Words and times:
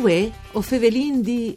Uè, 0.00 0.30
o 0.52 0.62
fevelin 0.62 1.20
di... 1.20 1.54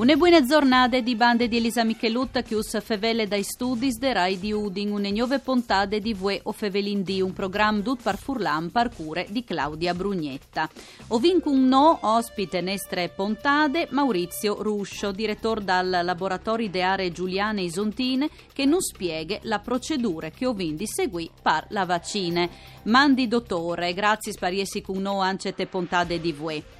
Une 0.00 0.16
buone 0.16 0.46
giornate 0.46 1.02
di 1.02 1.14
bande 1.14 1.46
di 1.46 1.58
Elisa 1.58 1.84
Michelutta 1.84 2.40
che 2.40 2.54
us 2.54 2.80
fevele 2.80 3.28
dai 3.28 3.42
studi 3.42 3.92
de 3.98 4.14
Rai 4.14 4.38
di 4.38 4.50
Udin, 4.50 4.92
une 4.92 5.10
nuove 5.10 5.40
puntate 5.40 6.00
di 6.00 6.14
Vue 6.14 6.40
o 6.44 6.52
Fevelin 6.52 7.02
di, 7.02 7.20
un 7.20 7.34
programma 7.34 7.80
dut 7.80 8.00
par 8.00 8.16
furlan 8.16 8.70
parcure 8.70 9.26
di 9.28 9.44
Claudia 9.44 9.92
Brugnetta. 9.92 10.70
Ovin 11.08 11.42
un 11.44 11.68
no 11.68 11.98
ospite 12.00 12.62
nestre 12.62 13.10
pontade 13.10 13.88
Maurizio 13.90 14.62
Ruscio, 14.62 15.12
direttore 15.12 15.64
dal 15.64 16.00
laboratorio 16.02 16.70
de 16.70 16.80
aree 16.80 17.12
Giuliane 17.12 17.60
Isontine, 17.60 18.30
che 18.54 18.64
non 18.64 18.80
spieghe 18.80 19.40
la 19.42 19.58
procedura 19.58 20.30
che 20.30 20.46
ovin 20.46 20.76
di 20.76 20.86
seguì 20.86 21.28
par 21.42 21.66
la 21.68 21.84
vaccine. 21.84 22.48
Mandi 22.84 23.28
dottore, 23.28 23.92
grazie 23.92 24.32
spariesi 24.32 24.80
con 24.80 24.96
no 25.02 25.20
ancete 25.20 25.66
pontade 25.66 26.18
di 26.18 26.32
Vue. 26.32 26.78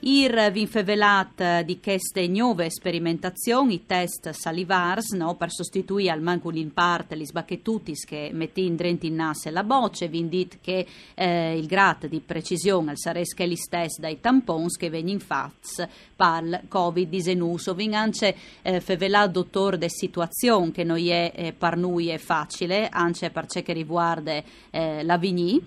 Ir 0.00 0.50
vinfevelat 0.52 1.62
di 1.62 1.80
queste 1.80 2.26
nuove 2.28 2.70
sperimentazioni, 2.70 3.74
i 3.74 3.86
test 3.86 4.30
salivars, 4.30 5.12
no, 5.12 5.34
per 5.34 5.50
sostituire 5.50 6.10
al 6.10 6.20
manco 6.20 6.50
in 6.52 6.72
parte 6.72 7.16
gli 7.16 7.24
sbacchetutis 7.24 8.04
che 8.04 8.30
metti 8.32 8.64
in 8.64 8.76
drenti 8.76 9.06
in 9.08 9.16
nasse 9.16 9.50
la 9.50 9.62
voce, 9.62 10.08
vi 10.08 10.28
dit 10.28 10.58
che 10.60 10.86
eh, 11.14 11.56
il 11.56 11.66
grad 11.66 12.06
di 12.06 12.20
precisione 12.20 12.90
al 12.90 12.98
saresche 12.98 13.48
gli 13.48 13.56
stessi 13.56 14.00
dai 14.00 14.20
tampons 14.20 14.76
che 14.76 14.90
vengono 14.90 15.18
fats 15.18 15.86
pal 16.14 16.62
Covid-19. 16.70 17.74
Vin 17.74 17.94
anche 17.94 18.34
eh, 18.62 18.80
fevelat 18.80 19.30
dottor 19.30 19.76
de 19.76 19.88
situazione 19.88 20.72
che 20.72 20.84
noi 20.84 21.08
è 21.08 21.32
eh, 21.34 21.52
per 21.52 21.76
noi 21.76 22.08
è 22.08 22.18
facile, 22.18 22.88
anche 22.88 23.30
per 23.30 23.46
ciò 23.46 23.62
che 23.62 23.72
riguarda 23.72 24.42
eh, 24.70 25.02
la 25.02 25.16
vigni. 25.16 25.60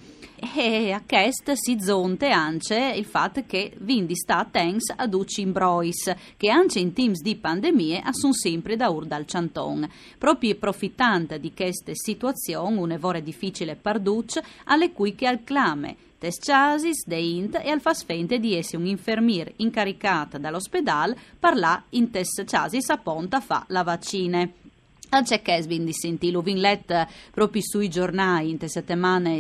E 0.55 0.91
a 0.91 1.03
quest 1.05 1.51
si 1.51 1.77
zonte 1.81 2.29
anche 2.29 2.93
il 2.95 3.03
fatto 3.03 3.43
che 3.45 3.73
vindi 3.89 4.15
sta 4.15 4.47
thanks 4.49 4.93
ad 4.95 5.15
uci 5.15 5.41
imbrois 5.41 6.13
che 6.37 6.51
anche 6.51 6.77
in 6.77 6.93
teams 6.93 7.21
di 7.21 7.35
pandemie 7.35 8.03
sono 8.11 8.33
sempre 8.33 8.75
da 8.75 8.87
ur 8.89 9.07
dal 9.07 9.25
canton. 9.25 9.89
Proprio 10.19 10.51
approfittando 10.51 11.39
di 11.39 11.51
queste 11.55 11.93
situazioni, 11.95 12.77
un 12.77 12.91
evore 12.91 13.23
difficile 13.23 13.75
per 13.75 13.99
Duc, 13.99 14.39
alle 14.65 14.91
cui 14.91 15.15
che 15.15 15.25
al 15.25 15.43
clame 15.43 15.95
Tesciasis 16.19 17.07
de 17.07 17.17
int 17.17 17.59
e 17.63 17.71
al 17.71 17.81
fasfente 17.81 18.37
di 18.37 18.53
essere 18.53 18.77
un 18.77 18.85
infermier 18.85 19.53
incaricata 19.55 20.37
dall'ospedale 20.37 21.17
parlà 21.39 21.81
in 21.91 22.11
Tesciasis 22.11 22.89
a 22.89 22.97
Ponta 22.97 23.39
fa 23.39 23.65
la 23.69 23.81
vaccine. 23.81 24.68
Anche 25.11 25.41
Kesbin 25.41 25.85
di 25.85 25.93
sentilo 25.93 26.41
vin 26.41 26.59
let 26.59 27.07
proprio 27.31 27.61
sui 27.63 27.89
giornali 27.89 28.51
in 28.51 28.57
te 28.57 28.67
settimane 28.67 29.39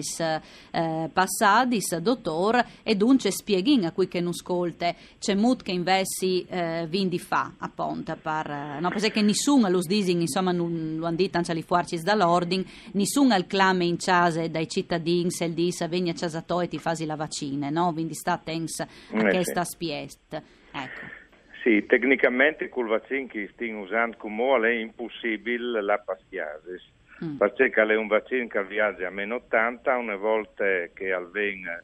eh, 0.71 1.09
passadis, 1.13 1.95
dottor, 1.97 2.65
e 2.81 2.95
dunque 2.95 3.29
spieghin 3.31 3.85
a 3.85 3.91
cui 3.91 4.07
che 4.07 4.19
non 4.19 4.31
ascolte 4.31 4.95
c'è 5.19 5.35
mut 5.35 5.61
che 5.61 5.71
investi 5.71 6.45
eh, 6.49 6.87
vin 6.89 7.07
di 7.07 7.19
fa 7.19 7.53
appunto 7.59 8.17
per, 8.21 8.79
no, 8.79 8.89
perché 8.89 9.21
nessuno 9.21 9.69
lo 9.69 9.79
dising 9.81 10.21
insomma 10.21 10.51
non 10.51 10.95
lo 10.97 11.05
hanno 11.05 11.15
detto 11.15 11.37
anche 11.37 11.53
li 11.53 11.61
fuarcis 11.61 12.01
dall'ordine 12.01 12.65
nessuno 12.93 13.33
al 13.33 13.45
clame 13.47 13.85
in 13.85 13.97
case 13.97 14.49
dai 14.49 14.67
cittadini 14.67 15.31
se 15.31 15.45
il 15.45 15.53
dis 15.53 15.87
vegna 15.87 16.13
casato 16.13 16.61
e 16.61 16.67
ti 16.67 16.79
fasi 16.79 17.05
la 17.05 17.15
vaccine 17.15 17.69
no? 17.69 17.93
quindi 17.93 18.13
sta 18.13 18.39
tens 18.43 18.79
a 18.79 18.87
Eh, 19.11 19.29
questa 19.29 19.63
sì. 19.63 19.71
spiest. 19.71 20.41
Ecco 20.71 21.18
Sì, 21.61 21.85
tecnicamente 21.85 22.69
col 22.69 22.87
vaccino 22.87 23.27
che 23.27 23.49
stiamo 23.53 23.81
usando 23.81 24.15
come 24.17 24.69
è 24.69 24.71
impossibile 24.71 25.81
la 25.81 25.97
pastiasis, 25.97 26.97
Mm. 27.23 27.35
perché 27.35 27.69
è 27.69 27.95
un 27.95 28.07
vaccino 28.07 28.47
che 28.47 28.63
viaggia 28.63 29.07
a 29.07 29.11
meno 29.11 29.35
80, 29.35 29.97
una 29.97 30.15
volta 30.15 30.63
che 30.93 31.13
viene 31.33 31.83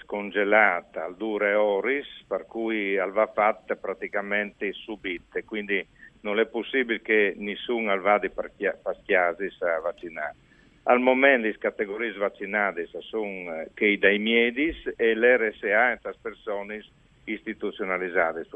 scongelata 0.00 1.04
al 1.04 1.16
dure 1.16 1.54
oris, 1.54 2.06
per 2.28 2.44
cui 2.46 2.98
al 2.98 3.12
va 3.12 3.26
fatta 3.26 3.76
praticamente 3.76 4.70
subite, 4.72 5.44
quindi 5.44 5.84
non 6.20 6.38
è 6.38 6.44
possibile 6.46 7.00
che 7.00 7.34
nessuno 7.38 7.90
al 7.90 8.00
va 8.00 8.18
di 8.18 8.28
pastiasis 8.28 9.62
a 9.62 9.80
vaccinare. 9.80 10.34
Al 10.82 11.00
momento 11.00 11.46
le 11.46 11.56
categorie 11.56 12.12
vaccinate 12.12 12.86
sono 12.86 13.54
eh, 13.54 13.70
che 13.72 13.96
dai 13.98 14.18
miedis 14.18 14.76
e 14.96 15.14
l'RSA 15.14 15.92
e 15.92 15.98
le 16.02 16.14
persone 16.20 16.84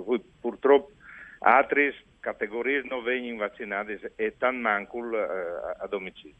cui 0.03 0.21
purtroppo 0.41 0.91
altre 1.41 1.95
categorie 2.21 2.83
non 2.89 3.03
vengono 3.03 3.39
vaccinate 3.39 4.13
e 4.17 4.35
tan 4.39 4.57
mancul 4.57 5.15
eh, 5.15 5.83
a 5.83 5.87
domicilio. 5.87 6.35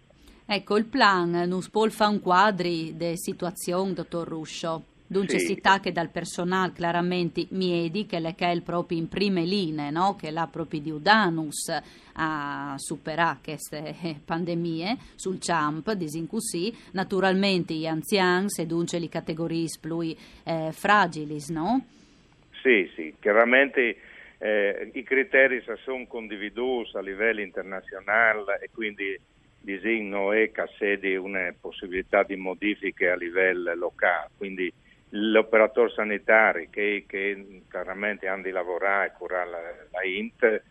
Ecco, 0.47 0.77
il 0.77 0.85
plan 0.85 1.31
non 1.31 1.63
può 1.71 1.89
fare 1.89 2.11
un 2.11 2.21
quadri 2.21 2.97
di 2.97 3.17
situazione, 3.17 3.93
dottor 3.93 4.29
Ruscio. 4.29 4.85
Dunque 5.07 5.39
Sì. 5.39 5.47
si 5.47 5.61
tacca 5.61 5.91
dal 5.91 6.09
personale 6.09 6.73
chiaramente 6.73 7.47
miedi, 7.51 8.07
che 8.07 8.19
le 8.19 8.35
che 8.35 8.51
è 8.51 8.61
proprio 8.63 8.99
in 8.99 9.07
prime 9.09 9.45
linee, 9.45 9.91
no? 9.91 10.17
che 10.17 10.31
l'ha 10.31 10.47
proprio 10.47 10.81
di 10.81 10.91
Udanus 10.91 11.71
a 12.15 12.75
superare 12.79 13.39
queste 13.43 13.95
eh, 14.03 14.21
pandemie 14.25 14.97
sul 15.15 15.39
CHAMP, 15.39 15.93
disin 15.93 16.27
così, 16.27 16.75
naturalmente 16.93 17.75
gli 17.75 17.87
anziani 17.87 18.47
e 18.57 18.67
dunque 18.67 18.99
le 18.99 19.09
categorie 19.09 19.67
più 19.79 20.01
eh, 20.01 20.73
fragili, 20.73 21.39
no? 21.49 21.85
Sì, 22.65 22.91
sì, 22.95 23.15
chiaramente 23.21 23.95
eh, 24.39 24.91
i 24.95 25.03
criteri 25.03 25.63
sono 25.85 26.07
condivisi 26.07 26.97
a 26.97 27.01
livello 27.03 27.43
internazionale 27.43 28.59
e 28.63 28.71
quindi 28.73 29.21
disegno 29.61 30.33
è 30.33 30.51
che 30.51 30.65
sedi 30.79 31.15
una 31.15 31.55
possibilità 31.61 32.23
di 32.23 32.37
modifiche 32.37 33.11
a 33.11 33.17
livello 33.17 33.75
locale, 33.75 34.31
quindi 34.39 34.73
l'operatore 35.11 35.91
sanitario 35.91 36.67
che, 36.71 37.05
che 37.07 37.63
chiaramente 37.69 38.29
hanno 38.29 38.45
di 38.45 38.51
lavorare 38.51 39.09
e 39.09 39.13
curare 39.13 39.51
la, 39.51 39.61
la 39.91 40.03
INT 40.03 40.43
eh, 40.43 40.63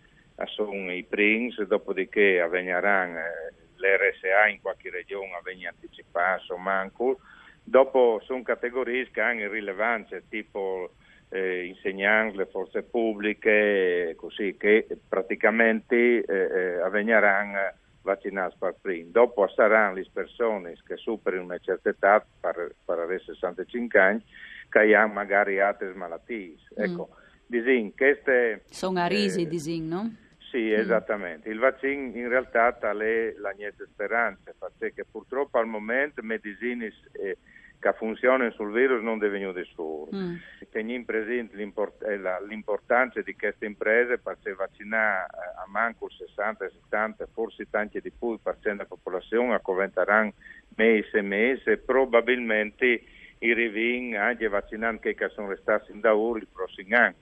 sono 0.45 0.91
i 0.91 1.03
PRINS, 1.03 1.61
dopodiché 1.61 2.41
avvegneranno 2.41 3.19
eh, 3.19 3.53
l'RSA 3.75 4.47
in 4.47 4.61
qualche 4.61 4.89
regione 4.89 5.35
avvenga 5.35 5.69
anticipato, 5.69 6.57
manco, 6.57 7.19
dopo 7.63 8.19
sono 8.25 8.41
categorie 8.41 9.11
che 9.11 9.21
hanno 9.21 9.47
rilevanza 9.47 10.19
tipo 10.27 10.95
eh, 11.33 11.65
insegnanti, 11.65 12.37
le 12.37 12.45
forze 12.45 12.83
pubbliche, 12.83 14.13
così 14.15 14.55
che 14.57 14.85
praticamente 15.07 16.23
eh, 16.23 16.25
eh, 16.25 16.79
avvegneranno 16.81 17.73
vaccinati 18.03 18.55
per 18.59 18.75
primi. 18.79 19.09
Dopo 19.09 19.47
saranno 19.47 19.95
le 19.95 20.05
persone 20.13 20.77
che 20.85 20.95
superano 20.97 21.45
una 21.45 21.57
certa 21.57 21.89
età, 21.89 22.23
per, 22.39 22.75
per 22.85 22.99
avere 22.99 23.23
65 23.23 23.99
anni, 23.99 24.23
che 24.69 24.95
hanno 24.95 25.13
magari 25.13 25.59
altre 25.59 25.91
malattie. 25.93 26.55
Ecco, 26.75 27.09
disin, 27.47 27.95
queste... 27.95 28.63
Sono 28.69 28.99
a 28.99 29.07
risi, 29.07 29.41
eh, 29.41 29.47
disin, 29.47 29.87
no? 29.87 30.15
sì, 30.51 30.71
esattamente. 30.71 31.49
Il 31.49 31.57
vaccino 31.57 32.15
in 32.15 32.29
realtà 32.29 32.71
tale 32.73 33.35
la 33.39 33.49
niente 33.57 33.87
speranza, 33.91 34.53
perché 34.77 35.03
purtroppo 35.03 35.57
al 35.57 35.65
momento 35.65 36.21
medicine 36.21 36.93
eh, 37.13 37.37
che 37.83 37.93
funzionano 37.93 38.49
sul 38.51 38.71
virus 38.71 39.03
non 39.03 39.19
divengono 39.19 39.51
di 39.51 39.69
solo. 39.75 40.07
Mm. 40.15 40.35
Teniamo 40.71 41.03
presente 41.03 41.57
l'import- 41.57 42.01
eh, 42.03 42.17
la- 42.17 42.39
l'importanza 42.39 43.21
di 43.21 43.35
queste 43.35 43.65
imprese 43.65 44.17
perché 44.19 44.53
vaccinare 44.53 45.25
eh, 45.25 45.61
a 45.61 45.65
manco 45.67 46.05
il 46.05 46.13
60, 46.17 46.69
70, 46.69 47.27
forse 47.33 47.67
tanti 47.69 47.99
di 47.99 48.11
più 48.11 48.39
per 48.41 48.57
della 48.61 48.85
popolazione 48.85 49.53
accoventeranno 49.53 50.33
mese 50.77 51.17
e 51.17 51.21
mese, 51.21 51.77
probabilmente 51.77 53.03
i 53.39 53.53
rivin 53.53 54.15
anche 54.15 54.47
vaccinanti 54.47 55.13
che 55.13 55.27
sono 55.29 55.49
restati 55.49 55.91
in 55.91 55.99
da 55.99 56.15
ora 56.15 56.39
il 56.39 56.47
prossimo 56.47 56.95
anno. 56.95 57.15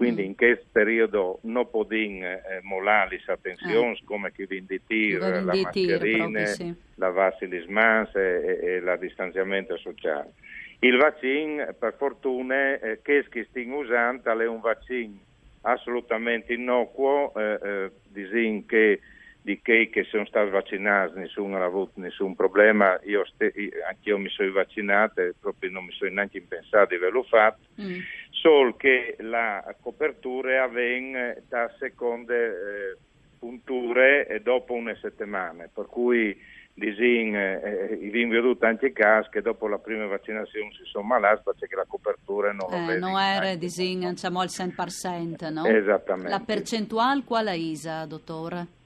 Quindi 0.00 0.22
Mm. 0.22 0.26
in 0.28 0.34
questo 0.34 0.64
periodo 0.72 1.40
non 1.42 1.68
possiamo 1.68 2.24
eh, 2.24 2.40
mollare 2.62 3.20
le 3.26 3.32
attenzioni 3.32 4.00
come 4.06 4.32
che 4.32 4.46
vi 4.46 4.64
I 4.66 4.80
tir, 4.86 5.20
la 5.20 5.52
venditir, 5.52 5.90
mascherina, 5.90 6.46
sì. 6.46 6.74
lavarsi 6.94 7.46
le 7.46 7.66
mani 7.68 8.08
e, 8.14 8.58
e 8.62 8.74
il 8.76 8.96
distanziamento 8.98 9.76
sociale. 9.76 10.32
Il 10.78 10.96
vaccino, 10.96 11.70
per 11.78 11.96
fortuna, 11.98 12.80
eh, 12.80 13.02
che 13.02 13.44
stiamo 13.50 13.76
usando 13.76 14.40
è 14.40 14.46
un 14.46 14.60
vaccino 14.60 15.18
assolutamente 15.60 16.54
innocuo, 16.54 17.34
eh, 17.36 17.58
eh, 17.62 17.90
disin 18.08 18.64
che 18.64 19.00
di 19.42 19.60
che, 19.62 19.88
che 19.90 20.04
sono 20.04 20.26
stati 20.26 20.50
vaccinati 20.50 21.18
nessuno 21.18 21.56
ha 21.56 21.64
avuto 21.64 21.92
nessun 21.94 22.34
problema, 22.36 22.98
io 23.04 23.24
ste- 23.24 23.52
io- 23.56 23.70
anch'io 23.88 24.18
mi 24.18 24.28
sono 24.28 24.52
vaccinato 24.52 25.20
e 25.22 25.34
proprio 25.40 25.70
non 25.70 25.84
mi 25.86 25.92
sono 25.92 26.10
neanche 26.12 26.42
pensato 26.42 26.88
di 26.90 26.94
averlo 26.96 27.22
fatto, 27.22 27.60
Mm. 27.80 27.98
solo 28.30 28.76
che 28.76 29.16
la 29.20 29.64
copertura 29.80 30.64
avviene 30.64 31.42
da 31.48 31.70
seconde 31.78 32.46
eh, 32.46 32.96
punture 33.38 34.26
e 34.26 34.40
dopo 34.40 34.74
una 34.74 34.94
settimana, 35.00 35.68
per 35.72 35.86
cui 35.86 36.38
disin, 36.74 37.34
eh, 37.34 37.98
i 38.00 38.08
vin 38.10 38.28
veduti 38.28 38.64
anche 38.64 38.92
che 38.92 39.40
dopo 39.42 39.66
la 39.68 39.78
prima 39.78 40.06
vaccinazione 40.06 40.70
si 40.72 40.84
sono 40.84 41.04
malati 41.06 41.42
perché 41.44 41.74
la 41.74 41.86
copertura 41.86 42.52
non 42.52 42.72
Eh, 42.72 42.98
non 42.98 43.18
era 43.18 43.54
disin, 43.54 44.10
diciamo, 44.10 44.40
al 44.40 44.48
100%, 44.48 45.50
no? 45.50 45.64
Esattamente. 45.66 46.30
La 46.30 46.40
percentuale 46.40 47.22
quale 47.24 47.50
è 47.52 47.54
Isa, 47.56 48.04
dottore? 48.06 48.78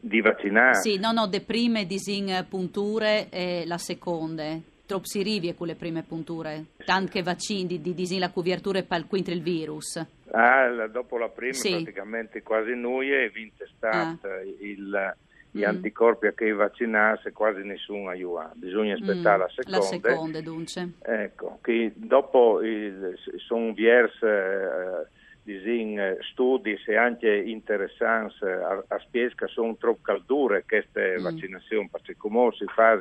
Di 0.00 0.20
vaccinare. 0.20 0.74
Sì, 0.74 0.98
no, 0.98 1.12
no, 1.12 1.26
de 1.26 1.40
prime 1.42 1.84
disin 1.86 2.46
punture 2.48 3.28
e 3.30 3.64
la 3.66 3.78
seconda. 3.78 4.58
Troppo 4.86 5.04
si 5.06 5.22
rivie 5.22 5.54
con 5.54 5.68
le 5.68 5.76
prime 5.76 6.02
punture, 6.02 6.64
tante 6.84 7.22
vaccini 7.22 7.80
di 7.80 7.94
disin 7.94 8.18
la 8.18 8.30
copertura 8.30 8.82
per 8.82 9.32
il 9.32 9.40
virus. 9.42 10.04
Ah, 10.32 10.86
dopo 10.88 11.16
la 11.16 11.28
prima 11.28 11.52
Sì. 11.52 11.70
praticamente 11.70 12.42
quasi 12.42 12.74
noi 12.74 13.12
e 13.12 13.30
vince 13.32 13.68
stato 13.76 14.26
Ah. 14.26 14.40
il, 14.60 15.14
gli 15.52 15.60
Mm. 15.60 15.64
anticorpi 15.64 16.26
a 16.28 16.32
che 16.32 16.50
vaccinasse 16.52 17.30
quasi 17.32 17.62
nessuno 17.62 18.08
aiuta. 18.08 18.50
Bisogna 18.54 18.94
aspettare 18.94 19.36
Mm, 19.36 19.40
la 19.40 19.48
seconda. 19.48 19.78
La 19.78 19.82
seconda, 19.84 20.40
dunque. 20.40 20.88
Ecco, 21.02 21.58
che 21.62 21.92
dopo 21.94 22.60
sono 23.46 23.72
diversi 23.72 24.24
disin, 24.24 24.28
eh, 24.28 25.06
studi 26.32 26.78
e 26.86 26.96
anche 26.96 27.34
interessanti 27.34 28.44
a, 28.44 28.84
a 28.88 28.98
che 29.10 29.46
sono 29.48 29.76
troppo 29.76 30.00
caldure 30.02 30.64
queste 30.66 31.16
Mm. 31.18 31.22
vaccinazioni, 31.22 31.88
perché 31.90 32.16
come 32.16 32.50
si 32.52 32.64
fa 32.66 32.98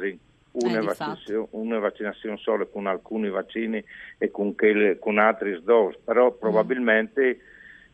una, 0.52 0.80
Eh, 0.80 0.82
vaccinazione, 0.82 1.48
una 1.52 1.80
vaccinazione 1.80 2.38
solo 2.38 2.68
con 2.68 2.88
alcuni 2.88 3.30
vaccini 3.30 3.84
e 4.18 4.32
con, 4.32 4.56
quelle- 4.56 4.98
con 4.98 5.18
altre 5.20 5.62
dose, 5.62 6.00
però 6.04 6.32
Mm. 6.32 6.40
probabilmente 6.40 7.40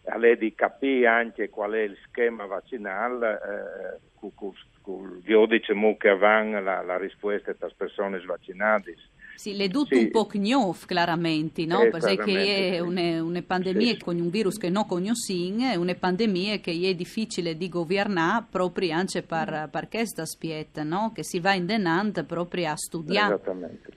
a 0.08 0.18
lei 0.18 0.38
di 0.38 0.54
capire 0.54 1.08
anche 1.08 1.50
qual 1.50 1.72
è 1.74 1.82
il 1.82 1.98
schema 2.08 2.46
vaccinale, 2.46 3.34
eh, 3.34 4.00
con, 4.14 4.32
con, 4.36 4.52
con 4.82 5.22
giudice 5.24 5.74
mo 5.74 5.98
che 5.98 6.10
avanti 6.10 6.64
la, 6.64 6.82
la 6.84 6.98
risposta 6.98 7.56
alle 7.60 7.74
persone 7.76 8.20
vaccinate. 8.24 8.96
Sì, 9.36 9.56
le 9.56 9.68
tutto 9.70 9.96
Sì. 9.96 10.04
un 10.04 10.10
po' 10.12 10.28
gnof, 10.34 10.86
chiaramente, 10.86 11.66
no? 11.66 11.82
Eh, 11.84 11.90
Perché 11.90 12.70
è 12.76 12.80
una, 12.80 13.22
una 13.22 13.42
pandemia 13.42 13.94
Sì. 13.94 13.98
con 14.00 14.18
un 14.20 14.30
virus 14.30 14.58
che 14.58 14.70
non 14.70 14.86
conosciamo, 14.88 15.72
è 15.72 15.76
una 15.76 15.94
pandemia 15.94 16.58
che 16.60 16.72
è 16.72 16.94
difficile 16.96 17.56
di 17.58 17.68
governare 17.68 18.46
proprio 18.50 18.94
anche 18.96 19.22
per, 19.24 19.68
per 19.72 19.90
questa 19.90 20.26
spietta, 20.26 20.84
no? 20.84 21.12
Che 21.14 21.24
si 21.24 21.40
va 21.40 21.54
in 21.54 21.66
denant 21.66 22.24
proprio 22.24 22.70
a 22.72 22.76
studiare. 22.78 23.36
Esattamente. 23.36 23.92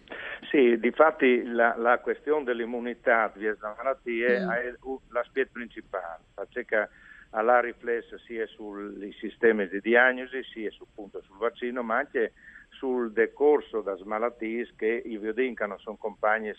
Sì, 0.50 0.78
difatti 0.78 1.44
la, 1.44 1.76
la 1.76 1.98
questione 1.98 2.42
dell'immunità 2.44 3.30
verso 3.36 3.66
la 3.66 3.74
malattia 3.76 4.46
Mm. 4.46 4.50
è 4.50 4.74
l'aspetto 5.10 5.50
principale, 5.52 6.20
perché 6.50 6.88
ha 7.30 7.60
riflesso 7.60 8.18
sia 8.26 8.46
sui 8.46 9.14
sistemi 9.20 9.68
di 9.68 9.80
diagnosi, 9.80 10.42
sia 10.52 10.70
sul 10.70 10.86
punto 10.94 11.20
sul 11.22 11.36
vaccino, 11.36 11.82
ma 11.82 11.98
anche 11.98 12.32
sul 12.78 13.12
decorso 13.12 13.80
das 13.80 14.00
malattie 14.00 14.68
che 14.76 15.02
i 15.04 15.18
vedincano 15.18 15.78
sono 15.78 15.96
compagni 15.96 16.52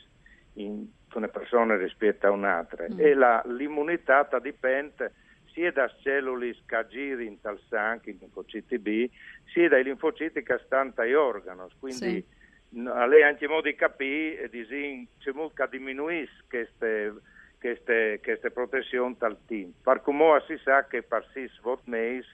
in 0.54 0.86
una 1.14 1.28
persona 1.28 1.76
rispetto 1.78 2.28
a 2.28 2.32
un'altra. 2.32 2.86
Mm. 2.92 3.00
E 3.00 3.14
la, 3.14 3.42
l'immunità 3.48 4.28
dipende 4.42 5.14
sia 5.52 5.72
da 5.72 5.92
cellule 6.02 6.56
agiscono 6.68 7.22
in 7.22 7.42
tal 7.42 7.60
sangue, 7.68 8.12
i 8.12 8.18
linfociti 8.20 8.78
B, 8.78 9.10
sia 9.52 9.70
dai 9.70 9.84
linfociti 9.84 10.44
che 10.44 10.60
stanno 10.66 10.94
ai 10.98 11.14
organi. 11.14 11.62
Quindi 11.80 12.24
Sì. 12.70 12.88
a 12.88 13.06
lei 13.06 13.24
anche 13.24 13.48
modo 13.48 13.68
di 13.68 13.76
capire, 13.76 14.50
disin, 14.50 15.08
c'è 15.20 15.32
molto 15.32 15.64
che 15.64 15.70
diminuisce 15.70 16.44
queste, 16.48 17.14
queste, 17.60 18.20
queste 18.22 18.52
protezioni 18.52 19.18
tal 19.18 19.38
team. 19.48 19.74
Per 19.82 20.02
come 20.02 20.44
si 20.46 20.58
sa 20.64 20.86
che 20.86 21.02
per 21.02 21.26
sis 21.34 21.60
vot 21.62 21.82
meis, 21.86 22.28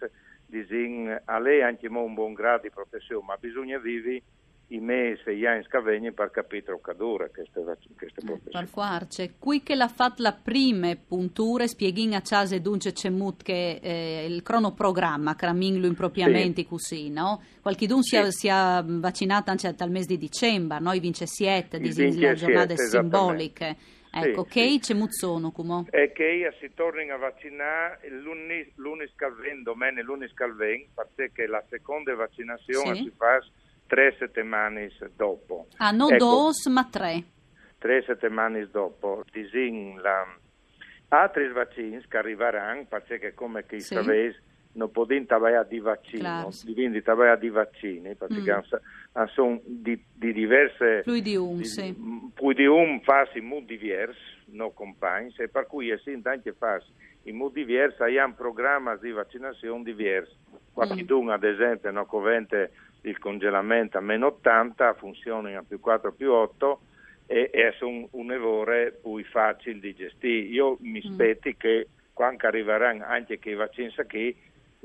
disin, 0.45 1.21
a 1.25 1.39
lei 1.39 1.61
anche 1.61 1.89
mo 1.89 2.01
un 2.03 2.13
buon 2.13 2.33
grado 2.33 2.63
di 2.63 2.69
protezione, 2.69 3.25
ma 3.25 3.35
bisogna 3.39 3.77
vivi 3.79 4.21
i 4.69 4.79
mesi 4.79 5.21
e 5.25 5.37
gli 5.37 5.45
anni 5.45 5.63
scavegni 5.63 6.11
per 6.11 6.31
capire 6.31 6.79
che 6.83 6.95
dura 6.95 7.29
queste, 7.29 7.61
queste 7.61 8.19
Eh, 8.21 8.25
Per 8.25 8.25
protezioni. 8.25 8.65
farci, 8.65 9.35
qui 9.37 9.61
che 9.61 9.75
l'ha 9.75 9.87
fatta 9.87 10.23
la 10.23 10.33
prima 10.33 10.91
puntura, 10.95 11.67
spieghin 11.67 12.15
a 12.15 12.21
Ciase 12.21 12.61
dunque 12.61 12.91
c'è 12.91 13.09
mut 13.09 13.43
che 13.43 13.79
eh, 13.81 14.25
il 14.27 14.41
cronoprogramma, 14.41 15.35
craminglo 15.35 15.85
impropriamente 15.85 16.65
così, 16.65 17.11
no? 17.11 17.43
Qualchidun 17.61 18.01
Sì. 18.01 18.17
sia 18.29 18.83
vaccinato 18.83 19.51
anche 19.51 19.71
dal 19.75 19.91
mese 19.91 20.07
di 20.07 20.17
dicembre, 20.17 20.79
noi 20.79 20.99
vince 20.99 21.27
siete, 21.27 21.77
Il 21.77 21.83
di 21.83 21.89
vince 22.03 22.19
le 22.29 22.33
giornate 22.33 22.75
siete, 22.75 23.77
simboliche. 24.15 24.21
Sì, 24.21 24.29
Ecco, 24.29 24.43
sì. 24.43 24.49
che 24.49 24.79
c'è 24.79 24.93
mut 24.93 25.11
sono, 25.11 25.51
come? 25.51 25.85
E 25.91 26.11
che 26.11 26.53
si 26.59 26.71
tornino 26.73 27.13
a 27.15 27.17
vaccinare 27.17 27.99
l'unis, 28.09 28.67
l'unis 28.75 29.11
calven, 29.15 29.63
domani 29.63 30.01
l'unis 30.01 30.33
calven, 30.33 30.87
perché 31.15 31.47
la 31.47 31.63
seconda 31.69 32.13
vaccinazione 32.15 32.95
Sì. 32.95 33.03
si 33.03 33.11
fa 33.15 33.39
tre 33.87 34.15
settimane 34.17 34.89
dopo. 35.15 35.67
Ah, 35.77 35.91
non 35.91 36.13
Ecco. 36.13 36.25
dos, 36.25 36.65
ma 36.67 36.85
tre. 36.89 37.23
tre 37.77 38.01
settimane 38.03 38.67
dopo 38.71 39.23
disin 39.31 40.01
la 40.01 40.25
altri 41.09 41.47
vaccini 41.51 42.03
che 42.07 42.17
arriveranno 42.17 42.85
perché 42.85 43.33
come 43.35 43.63
che 43.65 43.79
Sì. 43.79 43.93
sapete 43.93 44.41
non 44.75 44.91
possono 44.91 45.25
lavorare 45.27 45.67
di 45.67 45.79
vaccino 45.79 46.23
Claro, 46.23 46.51
sì. 46.51 46.65
diventi 46.73 47.01
lavorare 47.03 47.39
di 47.39 47.49
vaccini 47.49 48.15
perché 48.15 48.55
Mm. 48.55 49.25
sono 49.27 49.61
di, 49.63 50.01
di 50.11 50.33
diverse 50.33 51.01
Più 51.03 51.19
di 51.19 51.35
un, 51.35 51.57
di- 51.57 51.65
sì. 51.65 51.95
più 52.33 52.51
di 52.53 52.65
un 52.65 53.01
fasi 53.01 53.39
molto 53.41 53.65
diversi 53.67 54.19
no 54.47 54.71
compagni 54.71 55.33
e 55.37 55.47
per 55.49 55.65
cui 55.67 55.89
essendo 55.89 56.29
anche 56.29 56.53
fasi 56.53 56.87
in 57.23 57.35
molto 57.37 57.55
diversi 57.55 58.01
hanno 58.03 58.33
programmi 58.35 58.91
di 59.01 59.11
vaccinazione 59.11 59.83
diversi 59.83 60.33
qualcuno 60.73 61.31
ad 61.31 61.43
esempio 61.43 61.91
no 61.91 62.05
covente 62.05 62.71
il 63.01 63.17
congelamento 63.19 63.97
a 63.97 64.01
meno 64.01 64.27
80 64.27 64.93
funziona 64.95 65.57
a 65.57 65.63
più 65.67 65.79
4 65.79 66.11
più 66.11 66.31
8 66.31 66.81
e, 67.27 67.49
e 67.53 67.73
sono 67.77 68.07
un 68.11 68.31
errore 68.31 68.91
più 69.01 69.23
facile 69.25 69.79
di 69.79 69.95
gestire 69.95 70.47
io 70.47 70.77
mi 70.81 71.01
Mm. 71.03 71.11
aspetti 71.11 71.55
che 71.55 71.87
quando 72.13 72.45
arriveranno 72.47 73.03
anche 73.05 73.39
che 73.39 73.51
i 73.51 73.55
vaccini 73.55 73.91
che 74.07 74.35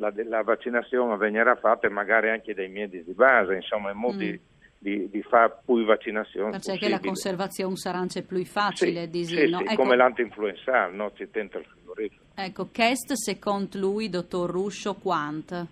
la, 0.00 0.12
la 0.26 0.42
vaccinazione 0.42 1.12
avverrà 1.12 1.54
fatta 1.56 1.86
e 1.86 1.90
magari 1.90 2.30
anche 2.30 2.54
dai 2.54 2.68
medici 2.68 3.04
di 3.04 3.12
base 3.12 3.54
insomma 3.54 3.90
in 3.90 3.98
modo 3.98 4.16
Mm. 4.16 4.34
di, 4.78 5.10
di, 5.10 5.22
fare 5.22 5.58
più 5.64 5.84
vaccinazioni 5.84 6.52
Perché 6.52 6.70
la 6.70 6.76
possibili. 6.96 7.06
conservazione 7.06 7.76
sarà 7.76 7.98
anche 7.98 8.22
più 8.22 8.42
facile, 8.46 9.02
sì, 9.04 9.10
di 9.10 9.24
sì, 9.26 9.48
no? 9.48 9.58
sì, 9.58 9.64
Ecco, 9.64 9.74
come 9.82 9.94
l'antinfluenzale 9.96 10.94
no? 10.96 11.12
ci 11.12 11.30
tenta 11.30 11.58
il 11.58 11.66
frigorifero 11.66 12.22
ecco, 12.34 12.68
chest 12.72 13.12
secondo 13.12 13.78
lui, 13.78 14.08
dottor 14.08 14.48
Ruscio, 14.50 14.94
quant? 14.94 15.66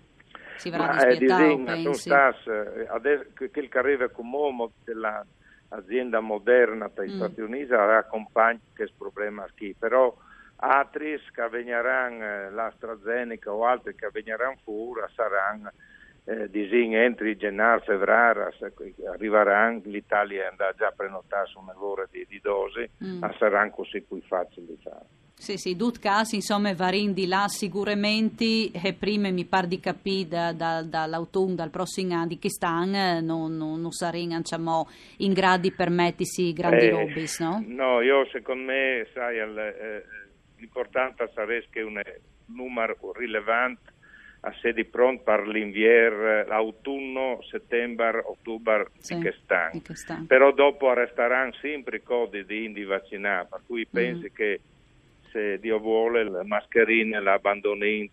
Si 0.57 0.69
verrà 0.69 0.87
Ma, 0.93 1.05
di 1.05 1.25
eh, 1.63 1.83
pensi? 1.83 2.01
stas, 2.01 2.45
eh, 2.45 2.85
adesso 2.87 3.25
che 3.33 3.49
il 3.59 3.69
arriva 3.73 4.09
come 4.09 4.35
uomo 4.35 4.71
dell'azienda 4.83 6.19
moderna 6.19 6.89
dagli 6.93 7.13
Mm. 7.13 7.15
Stati 7.15 7.41
Uniti 7.41 7.73
avrà 7.73 8.03
compagni 8.03 8.59
che 8.75 8.83
il 8.83 8.91
problema 8.95 9.47
qui, 9.57 9.73
però 9.77 10.15
altri 10.61 11.19
che 11.33 11.41
avvegneranno 11.41 12.23
eh, 12.23 12.49
l'AstraZeneca 12.51 13.51
o 13.51 13.65
altri 13.65 13.95
che 13.95 14.05
avvegneranno 14.05 14.57
fuori 14.63 15.01
saranno 15.15 15.71
eh, 16.25 16.49
disegni 16.49 16.95
entri 16.95 17.35
gennaio, 17.37 17.79
febbraio, 17.79 18.51
arriveranno, 19.11 19.81
l'Italia 19.85 20.49
andrà 20.49 20.73
già 20.77 20.87
a 20.87 20.93
prenotare 20.95 21.47
su 21.47 21.59
un'ora 21.59 22.05
di, 22.11 22.25
di 22.27 22.39
dosi, 22.41 22.87
Mm. 23.03 23.19
ma 23.19 23.33
saranno 23.39 23.71
così 23.71 24.01
più 24.01 24.21
facili 24.27 24.67
di 24.67 24.77
fare. 24.83 25.05
Sì, 25.39 25.55
sì, 25.57 25.75
dut 25.77 25.99
casi, 25.99 26.35
insomma, 26.35 26.73
varin 26.75 27.13
di 27.13 27.25
là 27.25 27.45
sicuramente 27.47 28.71
e 28.73 28.93
prima 28.93 29.29
mi 29.31 29.45
par 29.45 29.67
di 29.67 29.79
capire 29.79 30.27
da, 30.27 30.51
da, 30.51 30.83
dall'autunno, 30.83 31.55
dal 31.55 31.69
prossimo 31.69 32.13
anno, 32.13 32.35
che 32.37 32.49
stanno, 32.49 33.21
non, 33.21 33.55
non, 33.55 33.79
non 33.79 33.91
saranno 33.91 34.37
diciamo, 34.39 34.87
in 35.19 35.31
grado 35.31 35.61
di 35.61 35.71
permettersi 35.71 36.51
grandi 36.51 36.87
Eh, 36.87 36.89
robis, 36.89 37.39
no? 37.39 37.63
No, 37.65 38.01
io 38.01 38.27
secondo 38.31 38.65
me, 38.65 39.07
sai, 39.13 39.39
al- 39.39 39.57
eh, 39.57 40.03
l'importante 40.59 41.29
sarebbe 41.33 41.67
che 41.69 41.81
un 41.81 42.01
numero 42.47 42.97
rilevante 43.15 43.93
a 44.41 44.53
sedi 44.61 44.85
pronti 44.85 45.23
per 45.23 45.45
l'invier 45.47 46.45
autunno, 46.49 47.39
settembre, 47.41 48.21
ottobre 48.25 48.87
Sì, 48.99 49.15
di 49.15 49.21
che 49.23 49.35
stanno. 49.43 49.71
di 49.73 49.81
che 49.81 49.95
stanno. 49.95 50.25
Però 50.27 50.51
dopo 50.53 50.93
resteranno 50.93 51.51
sempre 51.59 51.97
i 51.97 52.03
codi 52.03 52.45
di 52.45 52.63
indi 52.65 52.83
vaccinati, 52.85 53.47
per 53.49 53.61
cui 53.65 53.81
Mm. 53.89 53.91
pensi 53.93 54.31
che 54.31 54.61
se 55.31 55.59
Dio 55.59 55.79
vuole 55.79 56.23
le 56.23 56.43
mascherine 56.45 57.19
la 57.21 57.33
abbandoni 57.33 58.09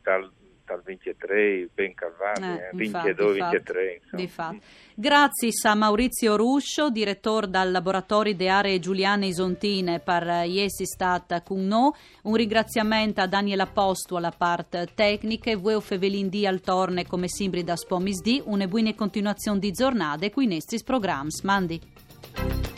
dal, 0.66 0.76
dal 0.76 0.82
23, 0.82 1.68
ben 1.72 1.94
calvati, 1.94 2.42
Eh, 2.42 2.46
eh, 2.46 2.84
infatti, 2.84 3.06
22, 3.06 3.32
infatti, 3.32 3.56
23. 3.56 4.00
insomma. 4.02 4.22
difatti. 4.22 4.60
Grazie 4.94 5.50
a 5.64 5.74
Maurizio 5.74 6.36
Ruscio, 6.36 6.90
direttore 6.90 7.48
dal 7.48 7.70
Laboratorio 7.70 8.34
de 8.34 8.48
Aree 8.48 8.78
Giuliane 8.78 9.26
Isontine 9.26 10.00
per 10.00 10.44
Iesi 10.46 10.84
Stat 10.84 11.42
con 11.42 11.66
noi. 11.66 11.92
Un 12.22 12.34
ringraziamento 12.34 13.20
a 13.20 13.26
Daniela 13.26 13.66
Postu 13.66 14.16
alla 14.16 14.32
parte 14.36 14.88
tecnica 14.94 15.50
e 15.50 15.56
voi 15.56 15.80
Fevelin 15.80 16.28
di 16.28 16.46
al 16.46 16.60
torne 16.60 17.06
come 17.06 17.28
simbri 17.28 17.62
da 17.62 17.76
Spomis 17.76 18.20
di. 18.20 18.42
Una 18.44 18.66
buona 18.66 18.94
continuazione 18.94 19.58
di 19.58 19.70
giornate 19.70 20.30
qui 20.30 20.46
nei 20.46 20.56
nostri 20.56 20.82
programmi. 20.82 21.30
Mandi. 21.42 22.75